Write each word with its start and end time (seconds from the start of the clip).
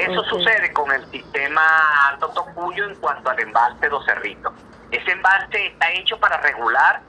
Eso 0.00 0.24
sucede 0.24 0.72
con 0.72 0.90
el 0.92 1.04
sistema 1.10 2.08
Alto 2.08 2.28
Tocuyo 2.28 2.84
en 2.84 2.94
cuanto 2.96 3.30
al 3.30 3.40
embalse 3.40 3.88
Dos 3.88 4.04
Cerritos. 4.06 4.52
Ese 4.90 5.10
embalse 5.12 5.66
está 5.66 5.90
hecho 5.92 6.18
para 6.18 6.38
regular 6.38 7.00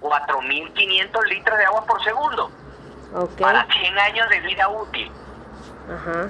4.500 0.00 1.24
litros 1.28 1.58
de 1.58 1.64
agua 1.64 1.86
por 1.86 2.02
segundo 2.02 2.50
para 3.40 3.66
100 3.66 3.98
años 3.98 4.28
de 4.28 4.40
vida 4.40 4.68
útil. 4.68 5.10
Ajá. 5.88 6.28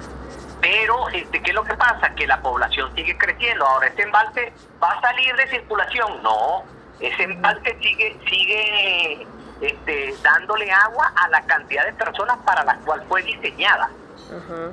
Pero, 0.61 1.09
este, 1.09 1.41
¿qué 1.41 1.51
es 1.51 1.55
lo 1.55 1.63
que 1.63 1.75
pasa? 1.75 2.13
Que 2.15 2.27
la 2.27 2.41
población 2.41 2.93
sigue 2.95 3.17
creciendo. 3.17 3.65
Ahora, 3.65 3.87
¿este 3.87 4.03
embalse 4.03 4.53
va 4.81 4.91
a 4.91 5.01
salir 5.01 5.35
de 5.35 5.47
circulación? 5.49 6.23
No. 6.23 6.63
Ese 6.99 7.23
embalse 7.23 7.77
sigue, 7.81 8.17
sigue 8.29 9.27
este, 9.61 10.15
dándole 10.21 10.71
agua 10.71 11.11
a 11.15 11.27
la 11.29 11.41
cantidad 11.45 11.85
de 11.85 11.93
personas 11.93 12.37
para 12.45 12.63
la 12.63 12.75
cual 12.77 13.03
fue 13.09 13.23
diseñada. 13.23 13.89
Ajá. 14.29 14.71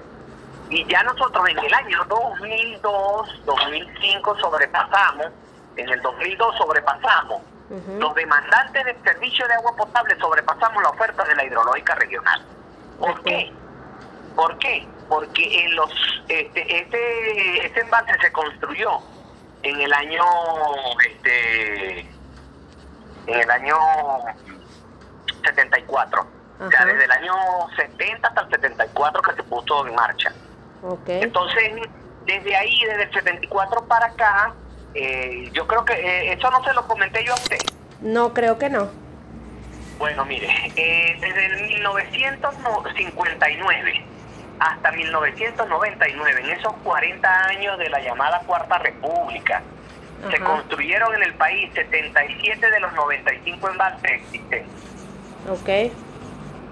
Y 0.71 0.87
ya 0.87 1.03
nosotros 1.03 1.49
en 1.49 1.59
el 1.59 1.75
año 1.75 2.05
2002, 2.09 3.45
2005 3.45 4.39
sobrepasamos, 4.39 5.27
en 5.77 5.89
el 5.89 6.01
2002 6.01 6.57
sobrepasamos, 6.57 7.43
Ujú. 7.71 7.93
los 8.01 8.15
demandantes 8.15 8.85
del 8.85 9.03
servicio 9.03 9.47
de 9.49 9.55
agua 9.55 9.77
potable 9.77 10.17
sobrepasamos 10.19 10.83
la 10.83 10.91
oferta 10.91 11.25
de 11.25 11.35
la 11.35 11.45
hidrológica 11.45 11.95
regional. 11.97 12.45
¿Por 12.99 13.23
qué? 13.23 13.53
¿Por 14.37 14.59
qué? 14.59 14.89
Porque 15.09 15.65
en 15.65 15.75
los 15.77 15.91
este, 16.29 16.81
este, 16.81 17.67
este 17.67 17.81
embalse 17.81 18.13
se 18.21 18.33
construyó 18.33 18.99
en 19.63 19.81
el 19.81 19.93
año 19.93 20.25
este 21.05 22.01
en 23.27 23.41
el 23.41 23.51
año 23.51 23.77
74. 25.45 26.27
O 26.61 26.71
sea, 26.71 26.85
desde 26.85 27.05
el 27.05 27.11
año 27.11 27.35
70 27.77 28.29
hasta 28.29 28.41
el 28.43 28.51
74 28.51 29.23
que 29.23 29.35
se 29.35 29.43
puso 29.45 29.87
en 29.87 29.95
marcha. 29.95 30.33
Ok. 30.83 31.09
Entonces, 31.09 31.73
desde 32.27 32.57
ahí, 32.57 32.83
desde 32.85 33.05
el 33.05 33.13
74 33.13 33.87
para 33.87 34.07
acá, 34.07 34.55
eh, 34.95 35.49
yo 35.53 35.67
creo 35.67 35.85
que 35.85 35.93
eh, 35.95 36.33
eso 36.33 36.51
no 36.51 36.65
se 36.65 36.73
lo 36.73 36.87
comenté 36.87 37.23
yo 37.25 37.33
a 37.33 37.37
usted. 37.37 37.59
No, 38.01 38.33
creo 38.33 38.57
que 38.59 38.71
no. 38.71 38.89
Bueno, 39.99 40.25
mire, 40.25 40.49
eh, 40.77 41.19
desde 41.21 41.47
el 41.47 41.67
1959 41.69 44.05
hasta 44.59 44.93
1999, 44.93 46.41
en 46.41 46.51
esos 46.51 46.73
40 46.85 47.45
años 47.47 47.77
de 47.79 47.91
la 47.91 48.01
llamada 48.01 48.41
Cuarta 48.47 48.79
República, 48.79 49.63
se 50.31 50.39
construyeron 50.39 51.15
en 51.15 51.23
el 51.23 51.33
país 51.35 51.71
77 51.73 52.71
de 52.71 52.81
los 52.81 52.93
95 52.93 53.71
embalses 53.71 54.13
existentes. 54.13 54.69
Ok. 55.49 55.69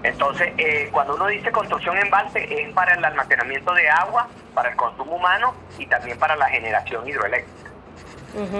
Entonces, 0.03 0.53
eh, 0.57 0.89
cuando 0.91 1.15
uno 1.15 1.27
dice 1.27 1.51
construcción 1.51 1.97
embalse, 1.97 2.61
es 2.61 2.73
para 2.73 2.93
el 2.93 3.03
almacenamiento 3.03 3.73
de 3.73 3.89
agua, 3.89 4.27
para 4.53 4.69
el 4.69 4.75
consumo 4.75 5.15
humano 5.15 5.53
y 5.77 5.85
también 5.87 6.17
para 6.17 6.35
la 6.35 6.47
generación 6.49 7.07
hidroeléctrica. 7.07 7.69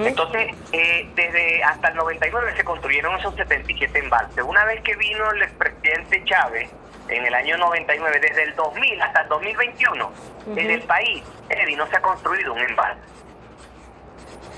Entonces, 0.03 0.55
eh, 0.71 1.07
desde 1.15 1.63
hasta 1.63 1.89
el 1.89 1.95
99 1.95 2.53
se 2.57 2.63
construyeron 2.63 3.15
esos 3.19 3.35
77 3.35 3.99
embalses. 3.99 4.43
Una 4.43 4.65
vez 4.65 4.81
que 4.81 4.95
vino 4.95 5.29
el 5.31 5.43
expresidente 5.43 6.23
Chávez 6.25 6.69
en 7.07 7.23
el 7.25 7.33
año 7.33 7.55
99, 7.57 8.19
desde 8.19 8.43
el 8.43 8.55
2000 8.55 9.01
hasta 9.01 9.21
el 9.21 9.29
2021, 9.29 10.11
en 10.47 10.51
Ujú. 10.51 10.59
el 10.59 10.81
país, 10.83 11.23
Eddie, 11.49 11.75
no 11.77 11.87
se 11.87 11.97
ha 11.97 12.01
construido 12.01 12.53
un 12.53 12.59
embalse. 12.59 13.01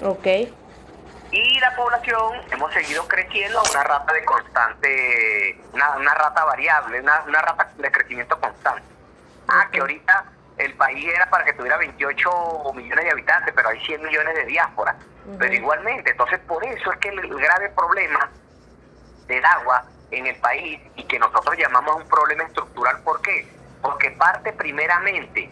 Ok. 0.04 0.28
Y 1.34 1.60
la 1.60 1.76
población 1.76 2.42
hemos 2.52 2.74
seguido 2.74 3.08
creciendo 3.08 3.60
a 3.60 3.70
una 3.70 3.84
rata 3.84 4.14
de 4.14 4.24
constante, 4.26 5.51
una, 5.74 5.98
una 5.98 6.14
rata 6.14 6.44
variable, 6.46 7.00
una, 7.00 7.24
una 7.28 7.42
rata 7.42 7.72
de 7.78 7.92
crecimiento 7.92 8.40
constante. 8.40 8.84
Ah, 9.48 9.68
que 9.72 9.80
ahorita 9.80 10.26
el 10.58 10.74
país 10.76 11.08
era 11.14 11.30
para 11.30 11.44
que 11.44 11.54
tuviera 11.54 11.78
28 11.78 12.74
millones 12.76 13.06
de 13.06 13.12
habitantes, 13.12 13.54
pero 13.56 13.70
hay 13.70 13.80
100 13.80 14.04
millones 14.04 14.36
de 14.36 14.46
diáspora. 14.46 14.96
Ujú. 15.26 15.38
Pero 15.38 15.54
igualmente, 15.54 16.12
entonces 16.12 16.40
por 16.42 16.64
eso 16.64 16.92
es 16.92 17.00
que 17.00 17.10
el 17.10 17.36
grave 17.36 17.70
problema 17.70 18.30
del 19.28 19.44
agua 19.46 19.86
en 20.12 20.28
el 20.28 20.36
país 20.38 20.80
y 20.96 21.04
que 21.04 21.18
nosotros 21.20 21.58
llamamos 21.58 21.96
un 21.96 22.08
problema 22.08 22.44
estructural, 22.44 23.00
¿por 23.04 23.22
qué? 23.22 23.48
Porque 23.82 24.12
parte 24.12 24.54
primeramente 24.54 25.50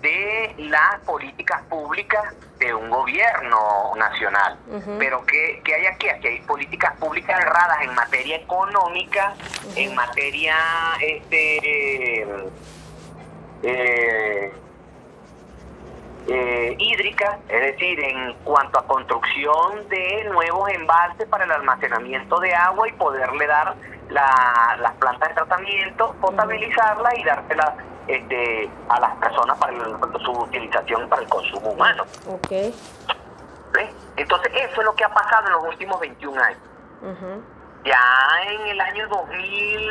de 0.00 0.54
las 0.58 1.00
políticas 1.06 1.62
públicas 1.68 2.22
de 2.58 2.72
un 2.74 2.88
gobierno 2.90 3.92
nacional. 3.96 4.56
Pero 4.98 5.24
¿qué, 5.26 5.60
qué 5.64 5.74
hay 5.74 5.86
aquí? 5.86 6.08
Aquí 6.08 6.26
hay 6.28 6.40
políticas 6.42 6.94
públicas 6.98 7.40
erradas 7.40 7.78
en 7.82 7.94
materia 7.94 8.36
económica, 8.36 9.34
en 9.76 9.94
materia 9.94 10.54
este 11.00 12.22
eh, 13.62 14.52
eh, 16.28 16.76
hídrica, 16.78 17.38
es 17.48 17.60
decir, 17.72 17.98
en 18.00 18.34
cuanto 18.44 18.78
a 18.78 18.86
construcción 18.86 19.88
de 19.88 20.24
nuevos 20.30 20.68
embalses 20.70 21.26
para 21.28 21.44
el 21.44 21.52
almacenamiento 21.52 22.38
de 22.40 22.54
agua 22.54 22.88
y 22.88 22.92
poderle 22.92 23.46
dar 23.46 23.74
la- 24.10 24.76
las 24.80 24.92
plantas 24.94 25.28
de 25.30 25.34
tratamiento, 25.34 26.14
potabilizarlas 26.20 27.18
y 27.18 27.24
dárselas 27.24 27.70
este, 28.08 28.70
a 28.88 29.00
las 29.00 29.16
personas 29.16 29.58
para 29.58 29.72
el- 29.72 29.96
su 30.24 30.30
utilización 30.32 31.08
para 31.08 31.22
el 31.22 31.28
consumo 31.28 31.70
humano. 31.70 32.04
Ok. 32.26 32.48
¿ves? 32.50 32.74
Entonces, 34.16 34.50
eso 34.54 34.80
es 34.80 34.84
lo 34.84 34.94
que 34.94 35.04
ha 35.04 35.08
pasado 35.12 35.46
en 35.46 35.52
los 35.52 35.64
últimos 35.64 36.00
21 36.00 36.40
años. 36.42 36.58
Ya 37.84 38.00
en 38.46 38.60
el 38.66 38.80
año 38.80 39.06
2000, 39.08 39.90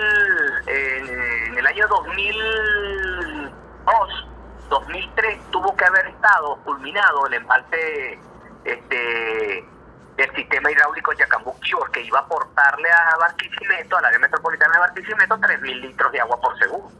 eh, 0.67 1.45
en 1.47 1.57
el 1.57 1.66
año 1.67 1.88
2002, 1.88 4.27
2003 4.69 5.39
tuvo 5.51 5.75
que 5.75 5.85
haber 5.85 6.07
estado 6.07 6.57
culminado 6.66 7.25
el 7.27 7.35
embalse 7.35 8.19
este, 8.66 9.66
del 10.17 10.35
sistema 10.35 10.69
hidráulico 10.72 11.13
Yacambuquio, 11.13 11.79
que 11.94 12.01
iba 12.01 12.19
a 12.19 12.23
aportarle 12.23 12.89
a 12.91 13.16
Barquisimeto, 13.17 13.97
al 13.97 14.06
área 14.06 14.19
metropolitana 14.19 14.73
de 14.73 14.79
Barquisimeto, 14.79 15.38
3.000 15.38 15.81
litros 15.81 16.11
de 16.11 16.19
agua 16.19 16.39
por 16.41 16.57
segundo. 16.59 16.91